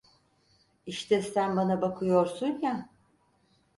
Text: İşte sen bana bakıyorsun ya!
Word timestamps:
İşte 0.85 1.21
sen 1.21 1.55
bana 1.57 1.81
bakıyorsun 1.81 2.59
ya! 2.61 2.89